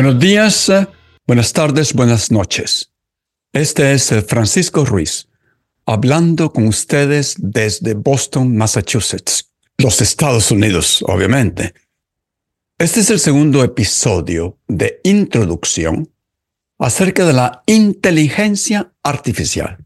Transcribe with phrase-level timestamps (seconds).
[0.00, 0.86] Buenos días, eh,
[1.26, 2.92] buenas tardes, buenas noches.
[3.52, 5.26] Este es Francisco Ruiz,
[5.86, 11.74] hablando con ustedes desde Boston, Massachusetts, los Estados Unidos, obviamente.
[12.78, 16.08] Este es el segundo episodio de introducción
[16.78, 19.84] acerca de la inteligencia artificial.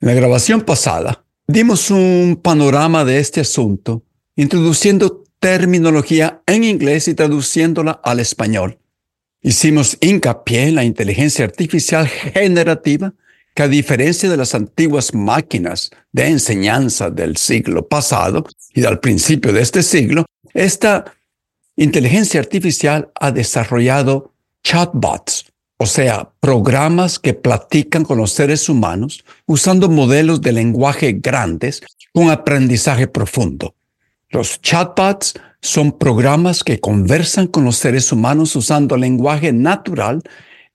[0.00, 7.14] En la grabación pasada dimos un panorama de este asunto, introduciendo terminología en inglés y
[7.14, 8.78] traduciéndola al español.
[9.46, 13.12] Hicimos hincapié en la inteligencia artificial generativa,
[13.54, 19.52] que a diferencia de las antiguas máquinas de enseñanza del siglo pasado y del principio
[19.52, 21.04] de este siglo, esta
[21.76, 29.90] inteligencia artificial ha desarrollado chatbots, o sea, programas que platican con los seres humanos usando
[29.90, 31.82] modelos de lenguaje grandes
[32.14, 33.74] con aprendizaje profundo.
[34.30, 35.34] Los chatbots
[35.64, 40.20] son programas que conversan con los seres humanos usando lenguaje natural,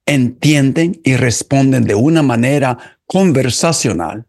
[0.07, 4.25] entienden y responden de una manera conversacional.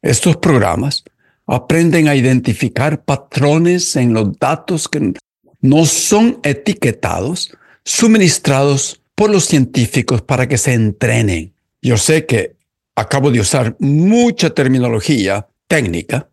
[0.00, 1.04] Estos programas
[1.46, 5.12] aprenden a identificar patrones en los datos que
[5.60, 11.52] no son etiquetados, suministrados por los científicos para que se entrenen.
[11.82, 12.56] Yo sé que
[12.96, 16.30] acabo de usar mucha terminología técnica,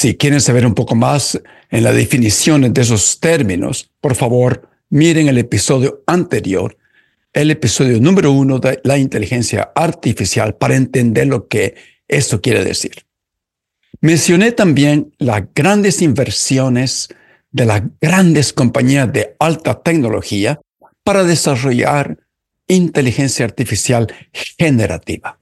[0.00, 1.38] si quieren saber un poco más
[1.68, 6.78] en la definición de esos términos, por favor, miren el episodio anterior,
[7.34, 11.74] el episodio número uno de la inteligencia artificial para entender lo que
[12.08, 13.04] esto quiere decir.
[14.00, 17.10] Mencioné también las grandes inversiones
[17.50, 20.62] de las grandes compañías de alta tecnología
[21.04, 22.16] para desarrollar
[22.66, 24.06] inteligencia artificial
[24.58, 25.39] generativa.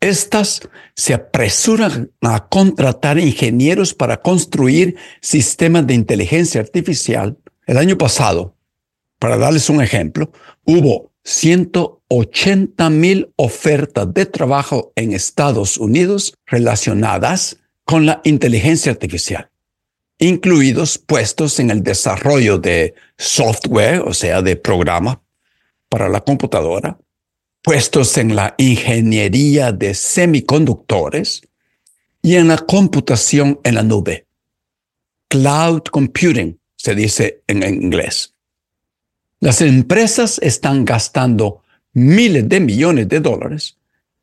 [0.00, 0.60] Estas
[0.94, 7.38] se apresuran a contratar ingenieros para construir sistemas de inteligencia artificial.
[7.66, 8.54] El año pasado,
[9.18, 10.30] para darles un ejemplo,
[10.64, 19.50] hubo 180 mil ofertas de trabajo en Estados Unidos relacionadas con la inteligencia artificial,
[20.18, 25.22] incluidos puestos en el desarrollo de software, o sea, de programa
[25.88, 26.98] para la computadora,
[27.66, 31.42] puestos en la ingeniería de semiconductores
[32.22, 34.28] y en la computación en la nube.
[35.26, 38.32] Cloud computing se dice en inglés.
[39.40, 41.62] Las empresas están gastando
[41.92, 43.76] miles de millones de dólares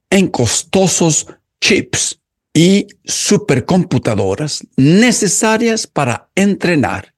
[0.10, 1.28] en costosos
[1.60, 2.22] chips
[2.54, 7.14] y supercomputadoras necesarias para entrenar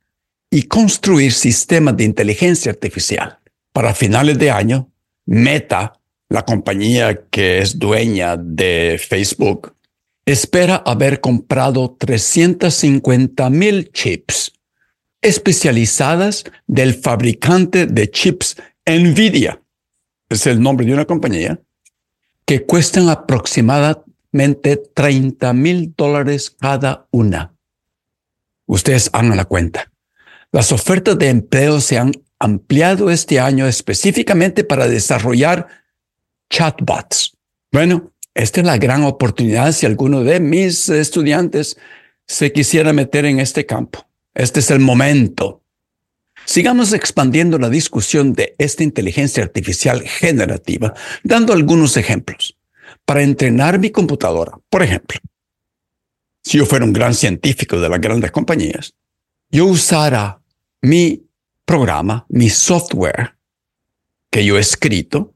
[0.50, 3.38] y construir sistemas de inteligencia artificial.
[3.72, 4.90] Para finales de año,
[5.28, 6.00] Meta
[6.30, 9.76] la compañía que es dueña de Facebook,
[10.26, 14.54] espera haber comprado 350 mil chips
[15.22, 19.62] especializadas del fabricante de chips Nvidia.
[20.30, 21.60] Es el nombre de una compañía
[22.46, 27.54] que cuestan aproximadamente 30 mil dólares cada una.
[28.68, 29.92] Ustedes hagan la cuenta.
[30.52, 35.85] Las ofertas de empleo se han ampliado este año específicamente para desarrollar
[36.56, 37.36] chatbots.
[37.72, 41.78] Bueno, esta es la gran oportunidad si alguno de mis estudiantes
[42.28, 44.08] se quisiera meter en este campo.
[44.34, 45.64] Este es el momento.
[46.46, 50.94] Sigamos expandiendo la discusión de esta inteligencia artificial generativa,
[51.24, 52.58] dando algunos ejemplos.
[53.04, 55.20] Para entrenar mi computadora, por ejemplo,
[56.42, 58.94] si yo fuera un gran científico de las grandes compañías,
[59.50, 60.42] yo usara
[60.82, 61.28] mi
[61.66, 63.36] programa, mi software
[64.32, 65.35] que yo he escrito,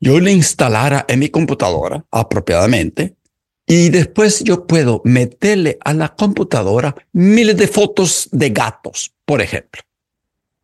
[0.00, 3.16] yo le instalara en mi computadora apropiadamente
[3.66, 9.82] y después yo puedo meterle a la computadora miles de fotos de gatos, por ejemplo.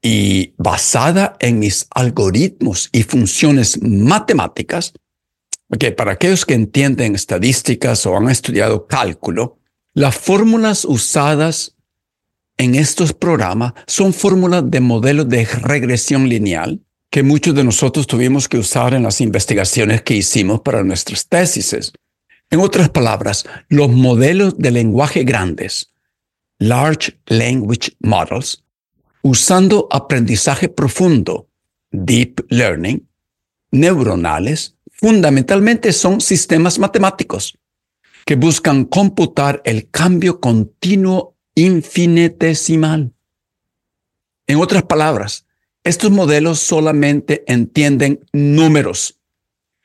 [0.03, 4.93] Y basada en mis algoritmos y funciones matemáticas,
[5.79, 9.59] que para aquellos que entienden estadísticas o han estudiado cálculo,
[9.95, 11.77] las fórmulas usadas
[12.57, 16.81] en estos programas son fórmulas de modelos de regresión lineal
[17.17, 21.75] que muchos de nosotros tuvimos que usar en las investigaciones que hicimos para nuestras tesis.
[22.51, 25.95] En otras palabras, los modelos de lenguaje grandes,
[26.59, 28.63] Large Language Models,
[29.23, 31.49] usando aprendizaje profundo,
[31.91, 33.09] Deep Learning,
[33.71, 37.57] neuronales, fundamentalmente son sistemas matemáticos
[38.27, 43.15] que buscan computar el cambio continuo infinitesimal.
[44.47, 45.46] En otras palabras,
[45.87, 49.21] estos modelos solamente entienden números.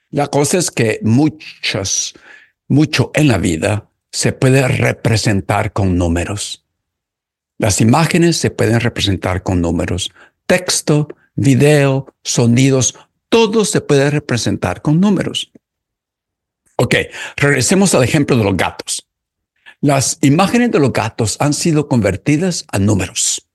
[0.09, 2.15] La cosa es que muchos,
[2.67, 6.65] mucho en la vida se puede representar con números.
[7.59, 10.11] Las imágenes se pueden representar con números.
[10.47, 12.95] Texto, video, sonidos,
[13.29, 15.51] todo se puede representar con números.
[16.77, 16.95] Ok,
[17.37, 19.07] regresemos al ejemplo de los gatos.
[19.81, 23.47] Las imágenes de los gatos han sido convertidas a números.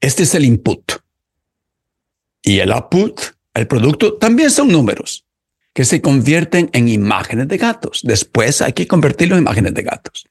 [0.00, 1.03] Este es el input.
[2.44, 3.20] Y el output,
[3.54, 5.24] el producto, también son números
[5.72, 8.02] que se convierten en imágenes de gatos.
[8.04, 10.28] Después hay que convertirlo en imágenes de gatos.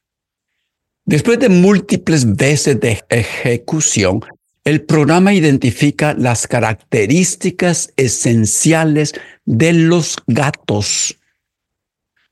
[1.03, 4.21] Después de múltiples veces de ejecución,
[4.63, 9.13] el programa identifica las características esenciales
[9.43, 11.17] de los gatos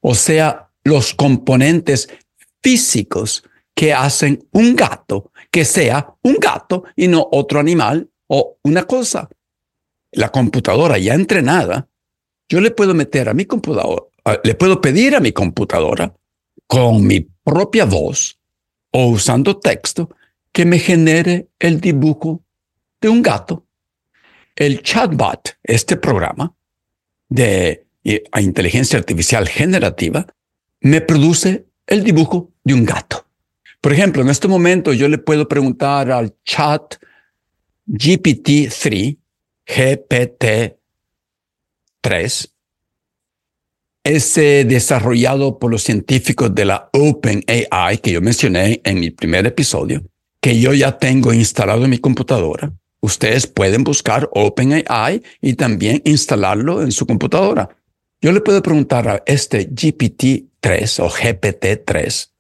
[0.02, 2.10] o sea, los componentes
[2.62, 3.44] físicos
[3.74, 9.30] que hacen un gato que sea un gato y no otro animal o una cosa.
[10.12, 11.88] La computadora ya entrenada,
[12.50, 14.04] yo le puedo meter a mi computadora,
[14.44, 16.14] le puedo pedir a mi computadora
[16.68, 18.40] con mi propia voz
[18.92, 20.10] o usando texto
[20.52, 22.44] que me genere el dibujo
[23.00, 23.66] de un gato.
[24.56, 26.54] El chatbot, este programa
[27.30, 27.88] de
[28.32, 30.26] a inteligencia artificial generativa,
[30.82, 33.26] me produce el dibujo de un gato.
[33.80, 36.96] Por ejemplo, en este momento yo le puedo preguntar al chat
[37.88, 39.18] GPT-3,
[39.68, 40.78] GPT-3,
[44.04, 50.04] ese desarrollado por los científicos de la OpenAI que yo mencioné en mi primer episodio,
[50.42, 52.74] que yo ya tengo instalado en mi computadora.
[53.00, 57.70] Ustedes pueden buscar OpenAI y también instalarlo en su computadora.
[58.22, 62.32] Yo le puedo preguntar a este GPT-3 o GPT-3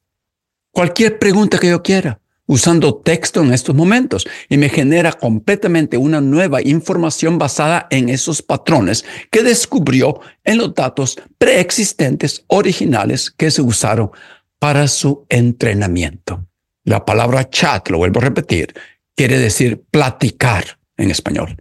[0.71, 2.20] cualquier pregunta que yo quiera
[2.51, 8.42] usando texto en estos momentos y me genera completamente una nueva información basada en esos
[8.42, 14.12] patrones que descubrió en los datos preexistentes originales que se usaron
[14.59, 16.45] para su entrenamiento.
[16.83, 18.74] La palabra chat, lo vuelvo a repetir,
[19.15, 21.56] quiere decir platicar en español.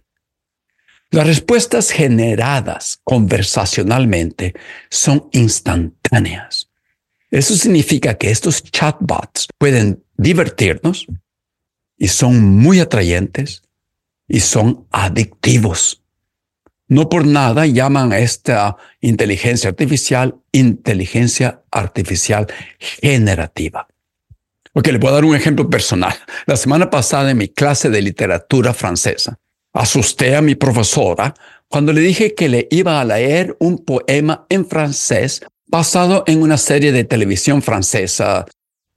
[1.09, 4.55] Las respuestas generadas conversacionalmente
[4.89, 6.69] son instantáneas.
[7.29, 11.07] Eso significa que estos chatbots pueden divertirnos
[11.97, 13.63] y son muy atrayentes
[14.27, 16.03] y son adictivos.
[16.87, 22.47] No por nada llaman a esta inteligencia artificial inteligencia artificial
[22.79, 23.87] generativa.
[24.73, 26.13] Ok, le a dar un ejemplo personal.
[26.45, 29.39] La semana pasada en mi clase de literatura francesa,
[29.73, 31.33] Asusté a mi profesora
[31.69, 36.57] cuando le dije que le iba a leer un poema en francés basado en una
[36.57, 38.45] serie de televisión francesa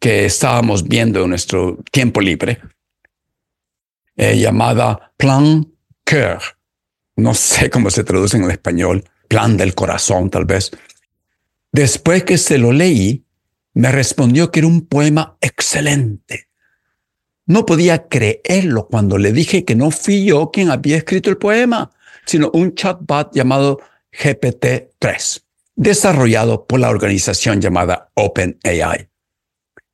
[0.05, 2.61] que estábamos viendo en nuestro tiempo libre,
[4.17, 5.67] eh, llamada Plan
[6.05, 6.43] Coeur.
[7.17, 10.73] No sé cómo se traduce en el español, plan del corazón tal vez.
[11.73, 13.25] Después que se lo leí,
[13.73, 16.51] me respondió que era un poema excelente,
[17.47, 21.93] no podía creerlo cuando le dije que no fui yo quien había escrito el poema,
[22.27, 23.81] sino un chatbot llamado
[24.13, 25.45] GPT-3,
[25.77, 29.09] desarrollado por la organización llamada OpenAI.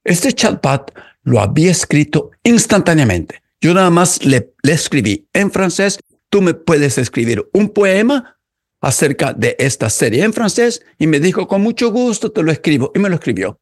[0.04, 0.92] Este chatbot
[1.23, 3.42] lo había escrito instantáneamente.
[3.61, 5.99] Yo nada más le, le escribí en francés,
[6.30, 8.38] tú me puedes escribir un poema
[8.80, 12.92] acerca de esta serie en francés y me dijo, con mucho gusto te lo escribo
[12.95, 13.61] y me lo escribió.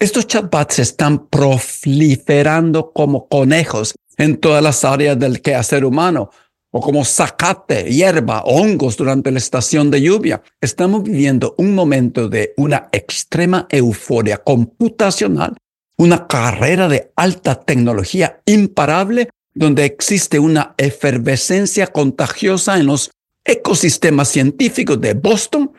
[0.00, 6.30] Estos chatbots están proliferando como conejos en todas las áreas del quehacer humano,
[6.70, 10.42] o como zacate, hierba, hongos durante la estación de lluvia.
[10.60, 15.56] Estamos viviendo un momento de una extrema euforia computacional,
[15.96, 23.10] una carrera de alta tecnología imparable, donde existe una efervescencia contagiosa en los
[23.44, 25.72] ecosistemas científicos de Boston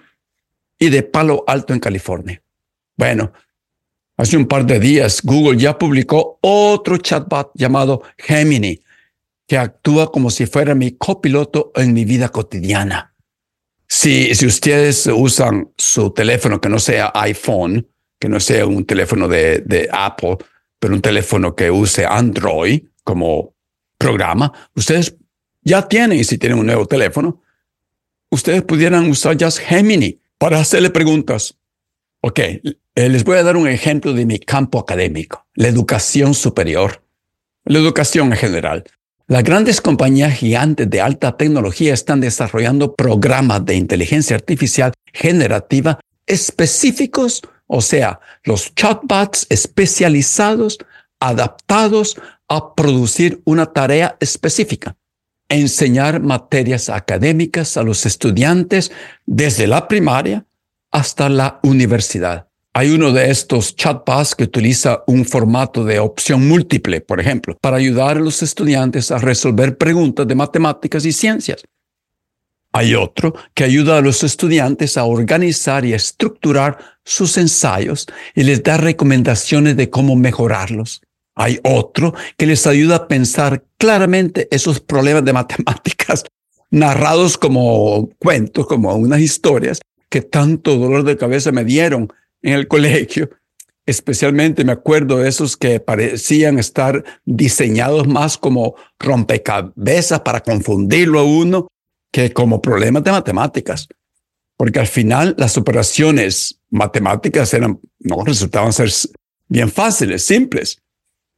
[0.77, 2.41] y de Palo Alto en California.
[2.97, 3.31] Bueno,
[4.21, 8.79] Hace un par de días, Google ya publicó otro chatbot llamado Gemini,
[9.47, 13.15] que actúa como si fuera mi copiloto en mi vida cotidiana.
[13.87, 17.87] Si, si ustedes usan su teléfono que no sea iPhone,
[18.19, 20.37] que no sea un teléfono de, de Apple,
[20.79, 23.53] pero un teléfono que use Android como
[23.97, 25.15] programa, ustedes
[25.63, 27.41] ya tienen, si tienen un nuevo teléfono,
[28.29, 31.57] ustedes pudieran usar ya Gemini para hacerle preguntas.
[32.21, 37.03] Ok, eh, les voy a dar un ejemplo de mi campo académico, la educación superior,
[37.65, 38.83] la educación en general.
[39.31, 47.41] Las grandes compañías gigantes de alta tecnología están desarrollando programas de inteligencia artificial generativa específicos,
[47.65, 50.79] o sea, los chatbots especializados,
[51.21, 52.19] adaptados
[52.49, 54.97] a producir una tarea específica
[55.47, 58.91] enseñar materias académicas a los estudiantes
[59.25, 60.45] desde la primaria
[60.91, 62.50] hasta la universidad.
[62.73, 67.75] Hay uno de estos chatbots que utiliza un formato de opción múltiple, por ejemplo, para
[67.75, 71.63] ayudar a los estudiantes a resolver preguntas de matemáticas y ciencias.
[72.71, 78.63] Hay otro que ayuda a los estudiantes a organizar y estructurar sus ensayos y les
[78.63, 81.01] da recomendaciones de cómo mejorarlos.
[81.35, 86.23] Hay otro que les ayuda a pensar claramente esos problemas de matemáticas
[86.69, 92.07] narrados como cuentos, como unas historias que tanto dolor de cabeza me dieron
[92.41, 93.29] en el colegio.
[93.85, 101.23] Especialmente me acuerdo de esos que parecían estar diseñados más como rompecabezas para confundirlo a
[101.23, 101.67] uno
[102.11, 103.87] que como problemas de matemáticas.
[104.55, 108.91] Porque al final las operaciones matemáticas eran, no resultaban ser
[109.47, 110.81] bien fáciles, simples.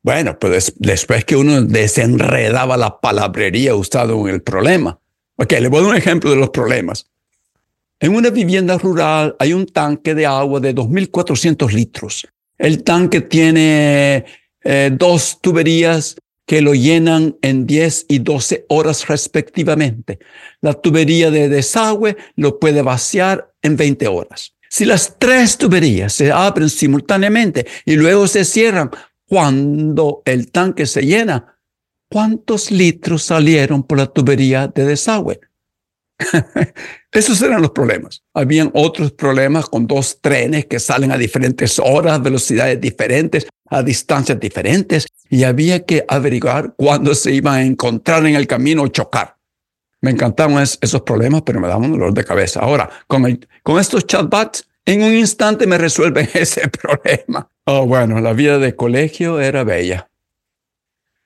[0.01, 4.99] Bueno, pues después que uno desenredaba la palabrería usada en el problema.
[5.37, 7.09] Ok, le voy a dar un ejemplo de los problemas.
[8.03, 12.27] En una vivienda rural hay un tanque de agua de 2.400 litros.
[12.57, 14.25] El tanque tiene
[14.61, 20.19] eh, dos tuberías que lo llenan en 10 y 12 horas respectivamente.
[20.59, 24.53] La tubería de desagüe lo puede vaciar en 20 horas.
[24.67, 28.91] Si las tres tuberías se abren simultáneamente y luego se cierran,
[29.25, 31.57] cuando el tanque se llena,
[32.09, 35.39] ¿cuántos litros salieron por la tubería de desagüe?
[37.11, 38.23] Esos eran los problemas.
[38.33, 44.39] Habían otros problemas con dos trenes que salen a diferentes horas, velocidades diferentes, a distancias
[44.39, 49.37] diferentes, y había que averiguar cuándo se iban a encontrar en el camino o chocar.
[50.01, 52.59] Me encantaban esos problemas, pero me daban dolor de cabeza.
[52.59, 57.47] Ahora, con, con estos chatbots, en un instante me resuelven ese problema.
[57.65, 60.09] Oh, bueno, la vida de colegio era bella.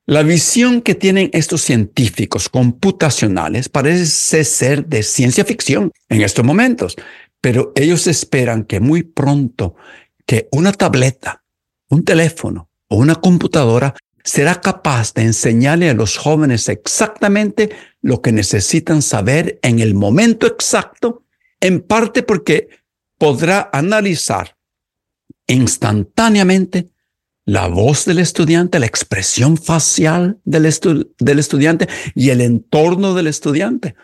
[0.10, 6.96] La visión que tienen estos científicos computacionales parece ser de ciencia ficción en estos momentos,
[7.42, 9.76] pero ellos esperan que muy pronto
[10.26, 11.44] que una tableta,
[11.90, 17.70] un teléfono o una computadora será capaz de enseñarle a los jóvenes exactamente
[18.02, 21.26] lo que necesitan saber en el momento exacto,
[21.60, 22.70] en parte porque
[23.18, 24.56] podrá analizar
[25.48, 26.92] instantáneamente
[27.48, 30.70] la voz del estudiante, la expresión facial del,
[31.18, 33.96] del estudiante y el entorno del estudiante.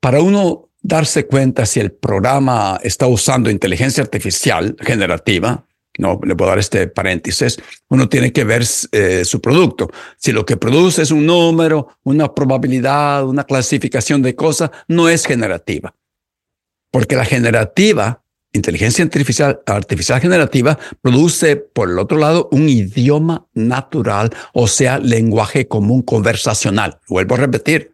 [0.00, 5.64] Para uno darse cuenta si el programa está usando inteligencia artificial generativa,
[5.98, 9.88] no le puedo dar este paréntesis, uno tiene que ver eh, su producto.
[10.16, 15.24] Si lo que produce es un número, una probabilidad, una clasificación de cosas, no es
[15.24, 15.94] generativa.
[16.90, 18.19] Porque la generativa
[18.52, 25.68] inteligencia artificial, artificial generativa produce, por el otro lado, un idioma natural, o sea, lenguaje
[25.68, 26.98] común conversacional.
[27.08, 27.92] Vuelvo a repetir,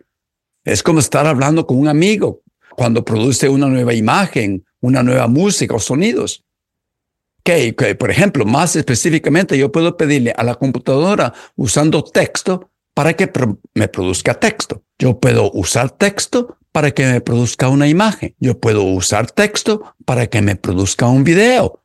[0.65, 5.75] es como estar hablando con un amigo cuando produce una nueva imagen, una nueva música
[5.75, 6.45] o sonidos.
[7.43, 13.31] Que, por ejemplo, más específicamente, yo puedo pedirle a la computadora usando texto para que
[13.75, 14.83] me produzca texto.
[14.99, 18.35] Yo puedo usar texto para que me produzca una imagen.
[18.39, 21.83] Yo puedo usar texto para que me produzca un video.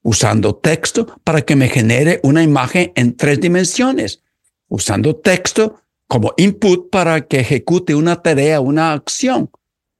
[0.00, 4.22] Usando texto para que me genere una imagen en tres dimensiones.
[4.66, 9.50] Usando texto como input para que ejecute una tarea, una acción.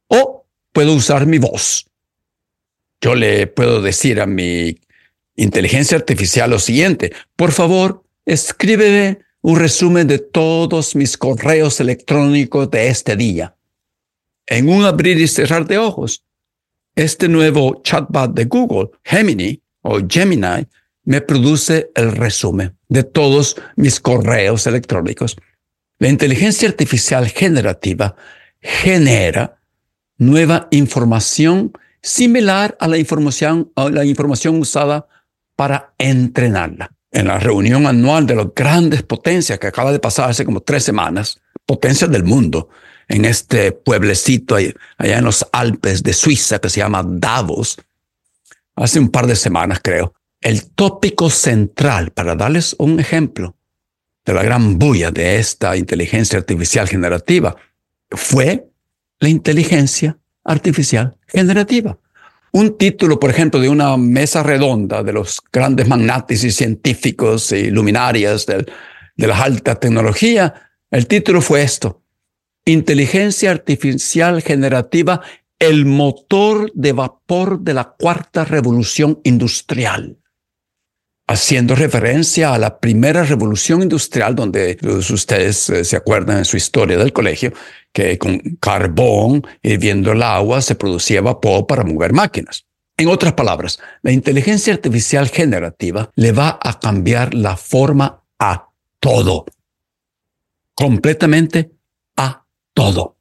[0.09, 1.87] O puedo usar mi voz.
[3.03, 4.75] Yo le puedo decir a mi
[5.37, 7.13] inteligencia artificial lo siguiente.
[7.37, 13.55] Por favor, escríbeme un resumen de todos mis correos electrónicos de este día
[14.51, 16.25] en un abrir y cerrar de ojos.
[16.95, 20.67] Este nuevo chatbot de Google, Gemini o Gemini,
[21.05, 25.37] me produce el resumen de todos mis correos electrónicos.
[25.99, 28.17] La inteligencia artificial generativa
[28.61, 29.59] genera
[30.19, 35.07] nueva información similar a la información, a la información usada
[35.57, 36.91] para entrenarla.
[37.13, 40.85] En la reunión anual de las grandes potencias que acaba de pasar hace como tres
[40.85, 42.69] semanas, potencias del mundo,
[43.11, 47.77] en este pueblecito allá en los Alpes de Suiza que se llama Davos,
[48.77, 50.15] hace un par de semanas creo.
[50.41, 53.57] El tópico central, para darles un ejemplo,
[54.25, 57.57] de la gran bulla de esta inteligencia artificial generativa
[58.11, 58.71] fue
[59.19, 61.99] la inteligencia artificial generativa.
[62.53, 67.71] Un título, por ejemplo, de una mesa redonda de los grandes magnates y científicos y
[67.71, 68.67] luminarias de,
[69.17, 70.55] la alta tecnología,
[70.91, 72.03] el título fue esto,
[72.65, 75.23] Inteligencia Artificial Generativa,
[75.59, 80.21] el motor de vapor de la cuarta revolución industrial
[81.31, 86.99] haciendo referencia a la primera revolución industrial, donde ustedes eh, se acuerdan en su historia
[86.99, 87.53] del colegio,
[87.93, 92.67] que con carbón hirviendo el agua se producía vapor para mover máquinas.
[92.97, 99.47] En otras palabras, la inteligencia artificial generativa le va a cambiar la forma a todo,
[100.75, 101.71] completamente
[102.81, 103.17] todo.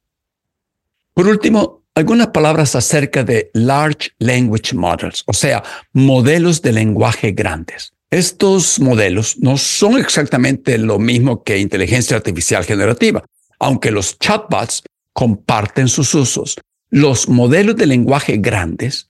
[1.13, 5.61] Por último, algunas palabras acerca de Large Language Models, o sea,
[5.91, 7.91] modelos de lenguaje grandes.
[8.09, 13.21] Estos modelos no son exactamente lo mismo que inteligencia artificial generativa,
[13.59, 16.55] aunque los chatbots comparten sus usos.
[16.89, 19.09] Los modelos de lenguaje grandes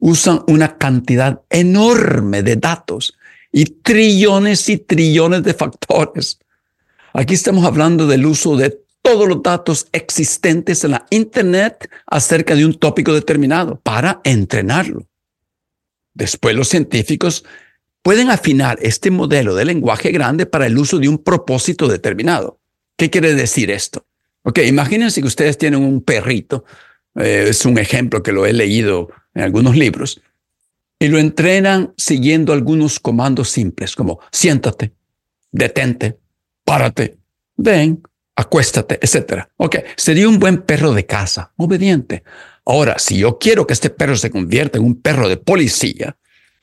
[0.00, 3.14] usan una cantidad enorme de datos
[3.52, 6.40] y trillones y trillones de factores.
[7.12, 12.64] Aquí estamos hablando del uso de todos los datos existentes en la Internet acerca de
[12.64, 15.06] un tópico determinado para entrenarlo.
[16.14, 17.44] Después los científicos
[18.00, 22.60] pueden afinar este modelo de lenguaje grande para el uso de un propósito determinado.
[22.96, 24.06] ¿Qué quiere decir esto?
[24.42, 26.64] Ok, imagínense que ustedes tienen un perrito,
[27.14, 30.22] eh, es un ejemplo que lo he leído en algunos libros,
[30.98, 34.94] y lo entrenan siguiendo algunos comandos simples como siéntate,
[35.50, 36.18] detente,
[36.64, 37.18] párate,
[37.56, 38.02] ven,
[38.36, 39.44] acuéstate, etc.
[39.56, 42.22] Ok, sería un buen perro de casa, obediente.
[42.64, 46.16] Ahora, si yo quiero que este perro se convierta en un perro de policía,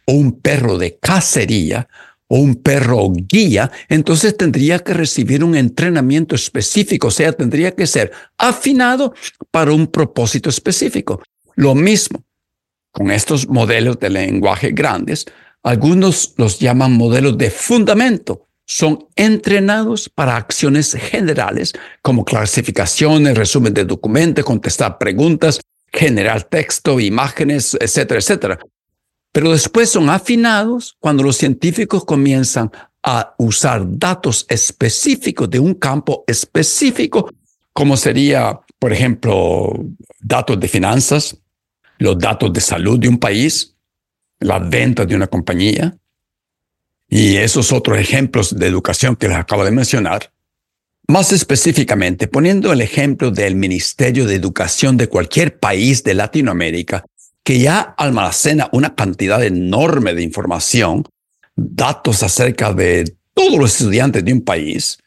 [0.06, 1.88] o un perro de cacería
[2.28, 7.86] o un perro guía, entonces tendría que recibir un entrenamiento específico, o sea, tendría que
[7.86, 9.14] ser afinado
[9.52, 11.22] para un propósito específico.
[11.56, 12.24] Lo mismo
[12.92, 15.26] con estos modelos de lenguaje grandes,
[15.64, 18.48] algunos los llaman modelos de fundamento.
[18.74, 25.60] Son entrenados para acciones generales como clasificaciones, resumen de documentos, contestar preguntas,
[25.92, 28.60] generar texto, imágenes, etcétera, etcétera.
[29.34, 32.72] Pero después son afinados cuando los científicos comienzan
[33.04, 37.30] a usar datos específicos de un campo específico,
[37.74, 39.84] como sería, por ejemplo,
[40.22, 41.38] datos de finanzas,
[41.98, 43.76] los datos de salud de un país,
[44.40, 45.94] las ventas de una compañía,
[47.14, 50.32] y esos otros ejemplos de educación que les acabo de mencionar.
[51.08, 57.04] Más específicamente, poniendo el ejemplo del Ministerio de Educación de cualquier país de Latinoamérica,
[57.44, 61.06] que ya almacena una cantidad enorme de información,
[61.54, 64.98] datos acerca de todos los estudiantes de un país,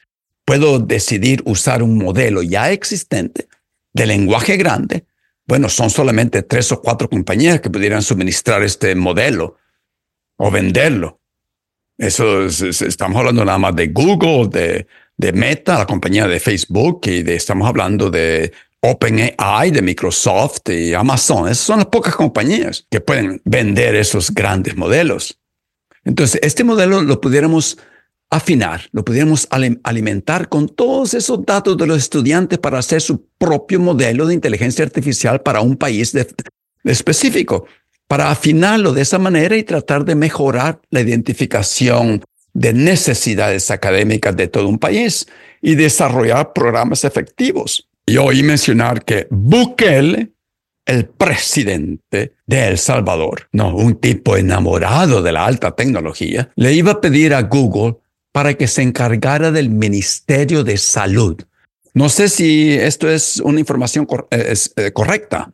[0.44, 3.48] puedo decidir usar un modelo ya existente
[3.94, 5.06] de lenguaje grande.
[5.46, 9.56] Bueno, son solamente tres o cuatro compañías que pudieran suministrar este modelo
[10.36, 11.22] o venderlo.
[11.96, 17.22] Eso estamos hablando nada más de Google, de, de Meta, la compañía de Facebook, y
[17.22, 21.48] de, estamos hablando de OpenAI de Microsoft y Amazon.
[21.48, 25.38] Esas son las pocas compañías que pueden vender esos grandes modelos.
[26.04, 27.78] Entonces, este modelo lo pudiéramos
[28.28, 29.48] afinar, lo pudiéramos
[29.84, 34.84] alimentar con todos esos datos de los estudiantes para hacer su propio modelo de inteligencia
[34.84, 36.12] artificial para un país
[36.82, 37.66] específico,
[38.08, 44.48] para afinarlo de esa manera y tratar de mejorar la identificación de necesidades académicas de
[44.48, 45.26] todo un país
[45.60, 47.88] y desarrollar programas efectivos.
[48.06, 50.32] Y oí mencionar que Bukele,
[50.86, 56.92] el presidente de El Salvador, no, un tipo enamorado de la alta tecnología, le iba
[56.92, 57.96] a pedir a Google
[58.32, 61.40] para que se encargara del Ministerio de Salud.
[61.94, 65.52] No sé si esto es una información eh, eh, correcta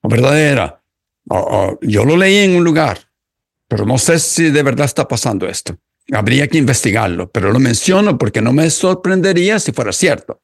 [0.00, 0.81] o verdadera.
[1.80, 2.98] Yo lo leí en un lugar,
[3.68, 5.76] pero no sé si de verdad está pasando esto.
[6.12, 10.42] Habría que investigarlo, pero lo menciono porque no me sorprendería si fuera cierto.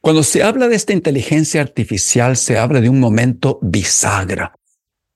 [0.00, 4.54] Cuando se habla de esta inteligencia artificial, se habla de un momento bisagra,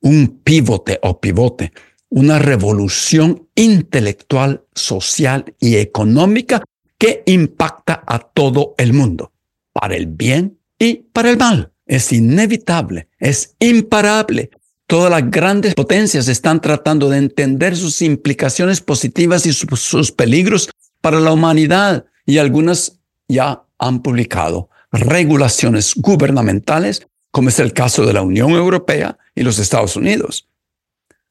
[0.01, 1.73] un pivote o pivote,
[2.09, 6.63] una revolución intelectual, social y económica
[6.99, 9.33] que impacta a todo el mundo,
[9.73, 11.73] para el bien y para el mal.
[11.85, 14.51] Es inevitable, es imparable.
[14.87, 20.71] Todas las grandes potencias están tratando de entender sus implicaciones positivas y sus, peligros
[21.01, 28.13] para la humanidad y algunas ya han publicado regulaciones gubernamentales, como es el caso de
[28.13, 30.49] la Unión Europea y los Estados Unidos.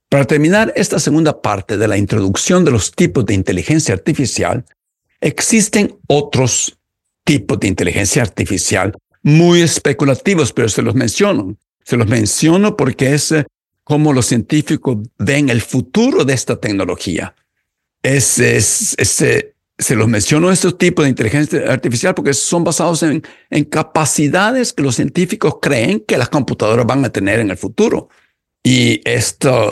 [0.10, 4.65] Para terminar esta segunda parte de la introducción de los tipos de inteligencia artificial,
[5.26, 6.78] Existen otros
[7.24, 11.56] tipos de inteligencia artificial muy especulativos, pero se los menciono.
[11.86, 13.45] Se los menciono porque es eh,
[13.84, 17.36] como los científicos ven el futuro de esta tecnología.
[18.02, 23.21] Es, es, eh, se los menciono estos tipos de inteligencia artificial porque son basados en,
[23.69, 28.10] capacidades que los científicos creen que las computadoras van a tener en el futuro.
[28.63, 29.71] Y esta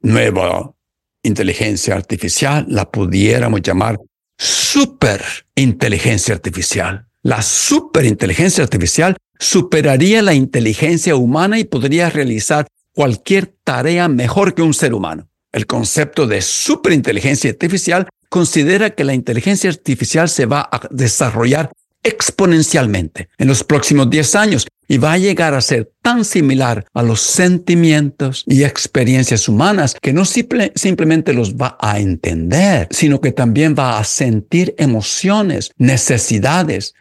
[0.00, 0.74] nueva
[1.22, 3.98] inteligencia artificial la pudiéramos llamar
[4.36, 7.06] superinteligencia artificial.
[7.26, 14.72] La superinteligencia artificial superaría la inteligencia humana y podría realizar cualquier tarea mejor que un
[14.72, 15.28] ser humano.
[15.50, 21.72] El concepto de superinteligencia artificial considera que la inteligencia artificial se va a desarrollar
[22.04, 27.02] exponencialmente en los próximos 10 años y va a llegar a ser tan similar a
[27.02, 33.74] los sentimientos y experiencias humanas que no simplemente los va a entender, sino que también
[33.76, 36.94] va a sentir emociones, necesidades,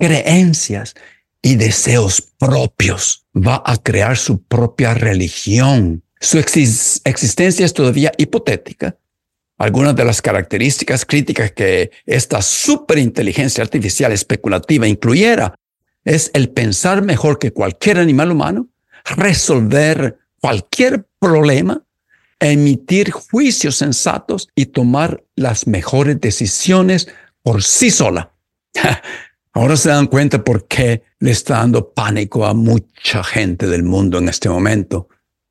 [0.00, 0.94] creencias
[1.42, 3.26] y deseos propios.
[3.36, 6.02] Va a crear su propia religión.
[6.18, 8.96] Su existencia es todavía hipotética.
[9.58, 15.54] Algunas de las características críticas que esta superinteligencia artificial especulativa incluyera
[16.04, 18.68] es el pensar mejor que cualquier animal humano,
[19.04, 21.84] resolver cualquier problema,
[22.38, 27.08] emitir juicios sensatos y tomar las mejores decisiones
[27.42, 28.32] por sí sola.
[29.52, 34.18] Ahora se dan cuenta por qué le está dando pánico a mucha gente del mundo
[34.18, 35.08] en este momento.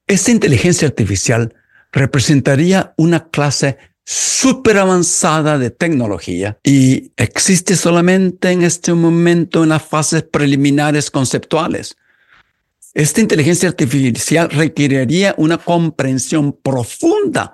[0.08, 1.54] Esta inteligencia artificial
[1.92, 9.84] representaría una clase súper avanzada de tecnología y existe solamente en este momento en las
[9.84, 11.96] fases preliminares conceptuales.
[12.96, 17.54] Esta inteligencia artificial requeriría una comprensión profunda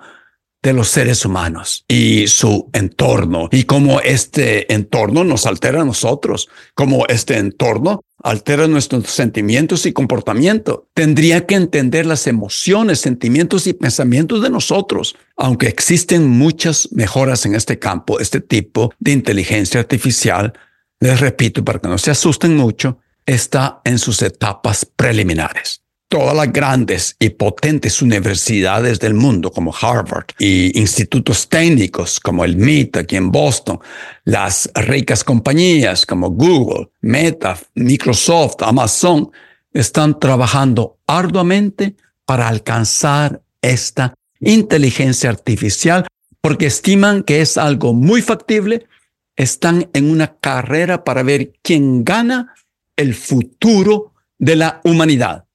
[0.66, 6.48] de los seres humanos y su entorno y cómo este entorno nos altera a nosotros,
[6.74, 10.88] cómo este entorno altera nuestros sentimientos y comportamiento.
[10.92, 15.14] Tendría que entender las emociones, sentimientos y pensamientos de nosotros.
[15.36, 20.52] Aunque existen muchas mejoras en este campo, este tipo de inteligencia artificial,
[20.98, 26.52] les repito para que no se asusten mucho, está en sus etapas preliminares todas las
[26.52, 33.16] grandes y potentes universidades del mundo como Harvard y institutos técnicos como el MIT aquí
[33.16, 33.80] en Boston,
[34.24, 39.30] las ricas compañías como Google, Meta, Microsoft, Amazon,
[39.72, 46.06] están trabajando arduamente para alcanzar esta inteligencia artificial
[46.40, 48.86] porque estiman que es algo muy factible,
[49.34, 52.54] están en una carrera para ver quién gana
[52.94, 55.45] el futuro de la humanidad.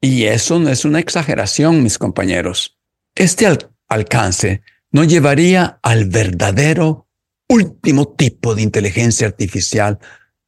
[0.00, 2.78] Y eso no es una exageración, mis compañeros.
[3.14, 3.46] Este
[3.88, 7.08] alcance no llevaría al verdadero
[7.48, 9.98] último tipo de inteligencia artificial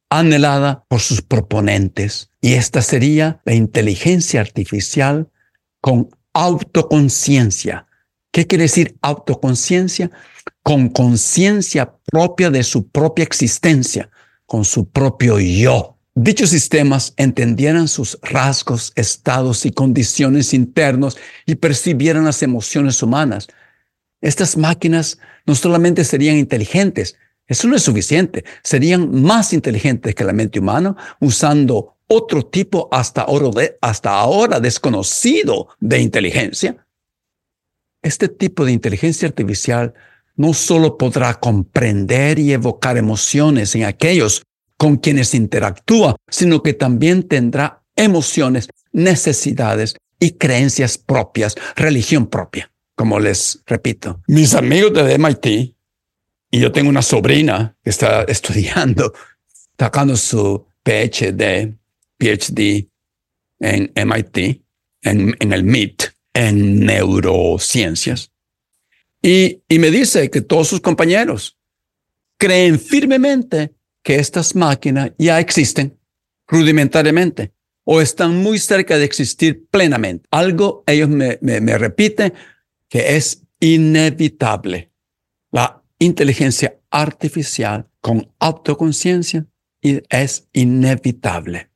[0.09, 2.29] anhelada por sus proponentes.
[2.41, 5.29] Y esta sería la inteligencia artificial
[5.81, 7.87] con autoconciencia.
[8.31, 10.11] ¿Qué quiere decir autoconciencia?
[10.63, 14.09] Con conciencia propia de su propia existencia,
[14.45, 15.97] con su propio yo.
[16.13, 23.47] Dichos sistemas entendieran sus rasgos, estados y condiciones internos y percibieran las emociones humanas.
[24.19, 27.15] Estas máquinas no solamente serían inteligentes,
[27.47, 33.21] eso no es suficiente, serían más inteligentes que la mente humana usando otro tipo hasta
[33.21, 36.85] ahora, hasta ahora desconocido de inteligencia.
[38.01, 39.93] Este tipo de inteligencia artificial
[40.35, 44.43] no solo podrá comprender y evocar emociones en aquellos
[44.81, 52.71] con quienes interactúa, sino que también tendrá emociones, necesidades y creencias propias, religión propia.
[52.95, 55.45] Como les repito, mis amigos de MIT,
[56.49, 59.13] y yo tengo una sobrina que está estudiando,
[59.77, 61.77] sacando su PhD,
[62.17, 62.89] PhD
[63.59, 64.63] en MIT,
[65.03, 68.31] en, el MIT, en neurociencias.
[69.21, 71.59] Y me dice que todos sus compañeros
[72.39, 75.99] creen firmemente que estas máquinas ya existen
[76.47, 80.27] rudimentariamente o están muy cerca de existir plenamente.
[80.31, 81.37] Algo ellos me,
[81.77, 82.33] repiten
[82.87, 84.91] que es inevitable.
[85.51, 89.45] La inteligencia artificial con autoconciencia
[89.81, 91.69] es inevitable.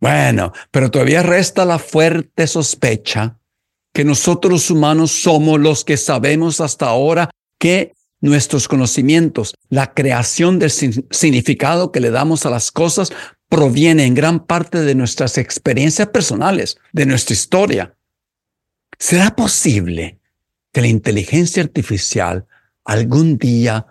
[0.00, 3.40] Bueno, pero todavía resta la fuerte sospecha
[3.92, 10.70] que nosotros humanos somos los que sabemos hasta ahora que Nuestros conocimientos, la creación del
[10.70, 13.12] significado que le damos a las cosas
[13.48, 17.94] proviene en gran parte de nuestras experiencias personales, de nuestra historia.
[18.98, 20.18] ¿Será posible
[20.72, 22.46] que la inteligencia artificial
[22.84, 23.86] algún día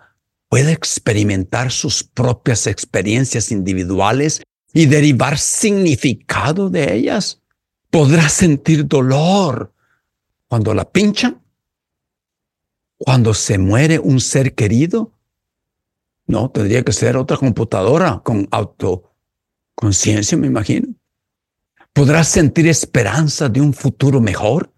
[0.48, 7.40] puede experimentar sus propias experiencias individuales y derivar significado de ellas.
[7.90, 9.72] Podrá sentir dolor
[10.46, 11.42] cuando la pinchan,
[12.98, 15.12] cuando se muere un ser querido.
[16.26, 20.88] No, tendría que ser otra computadora con autoconciencia, me imagino.
[21.92, 24.72] ¿Podrá sentir esperanza de un futuro mejor?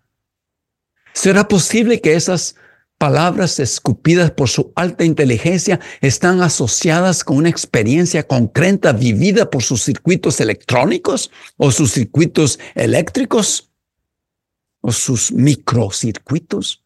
[1.12, 2.54] ¿Será posible que esas
[3.00, 9.82] palabras escupidas por su alta inteligencia están asociadas con una experiencia concreta vivida por sus
[9.82, 13.70] circuitos electrónicos o sus circuitos eléctricos
[14.82, 16.79] o sus microcircuitos.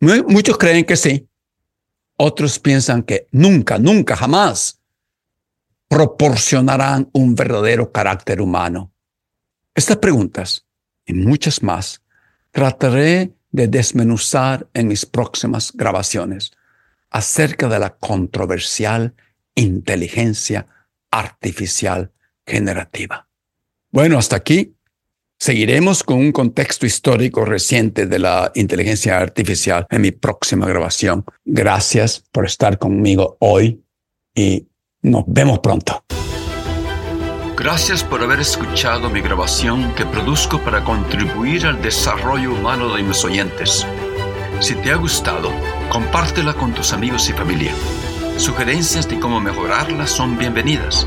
[0.00, 1.28] Muchos creen que sí.
[2.16, 4.80] Otros piensan que nunca, nunca, jamás
[5.88, 8.92] proporcionarán un verdadero carácter humano.
[9.74, 10.66] Estas preguntas
[11.06, 12.02] y muchas más
[12.50, 16.52] trataré de desmenuzar en mis próximas grabaciones
[17.10, 19.14] acerca de la controversial
[19.54, 20.66] inteligencia
[21.10, 22.12] artificial
[22.46, 23.28] generativa.
[23.90, 24.74] Bueno, hasta aquí.
[25.40, 31.24] Seguiremos con un contexto histórico reciente de la inteligencia artificial en mi próxima grabación.
[31.44, 33.80] Gracias por estar conmigo hoy
[34.34, 34.66] y
[35.02, 36.04] nos vemos pronto.
[37.56, 43.24] Gracias por haber escuchado mi grabación que produzco para contribuir al desarrollo humano de mis
[43.24, 43.86] oyentes.
[44.58, 45.52] Si te ha gustado,
[45.88, 47.72] compártela con tus amigos y familia.
[48.38, 51.06] Sugerencias de cómo mejorarla son bienvenidas.